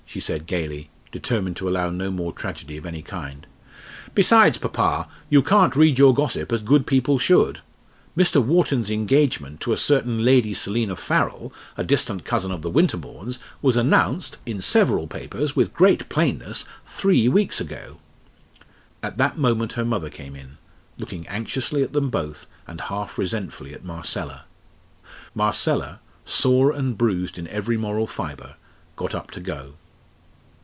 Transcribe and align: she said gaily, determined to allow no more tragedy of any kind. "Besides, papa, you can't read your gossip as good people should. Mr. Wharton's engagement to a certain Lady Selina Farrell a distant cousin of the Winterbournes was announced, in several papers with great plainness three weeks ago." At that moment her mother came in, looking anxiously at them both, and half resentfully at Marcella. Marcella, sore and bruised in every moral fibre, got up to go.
she 0.13 0.19
said 0.19 0.45
gaily, 0.45 0.89
determined 1.13 1.55
to 1.55 1.69
allow 1.69 1.89
no 1.89 2.11
more 2.11 2.33
tragedy 2.33 2.75
of 2.75 2.85
any 2.85 3.01
kind. 3.01 3.47
"Besides, 4.13 4.57
papa, 4.57 5.07
you 5.29 5.41
can't 5.41 5.73
read 5.73 5.97
your 5.97 6.13
gossip 6.13 6.51
as 6.51 6.61
good 6.63 6.85
people 6.85 7.17
should. 7.17 7.61
Mr. 8.17 8.43
Wharton's 8.43 8.91
engagement 8.91 9.61
to 9.61 9.71
a 9.71 9.77
certain 9.77 10.25
Lady 10.25 10.53
Selina 10.53 10.97
Farrell 10.97 11.53
a 11.77 11.85
distant 11.85 12.25
cousin 12.25 12.51
of 12.51 12.61
the 12.61 12.69
Winterbournes 12.69 13.39
was 13.61 13.77
announced, 13.77 14.37
in 14.45 14.61
several 14.61 15.07
papers 15.07 15.55
with 15.55 15.73
great 15.73 16.09
plainness 16.09 16.65
three 16.85 17.29
weeks 17.29 17.61
ago." 17.61 17.95
At 19.01 19.17
that 19.17 19.37
moment 19.37 19.73
her 19.73 19.85
mother 19.85 20.09
came 20.09 20.35
in, 20.35 20.57
looking 20.97 21.25
anxiously 21.29 21.83
at 21.83 21.93
them 21.93 22.09
both, 22.09 22.45
and 22.67 22.81
half 22.81 23.17
resentfully 23.17 23.73
at 23.73 23.85
Marcella. 23.85 24.43
Marcella, 25.33 26.01
sore 26.25 26.73
and 26.73 26.97
bruised 26.97 27.37
in 27.37 27.47
every 27.47 27.77
moral 27.77 28.07
fibre, 28.07 28.57
got 28.97 29.15
up 29.15 29.31
to 29.31 29.39
go. 29.39 29.75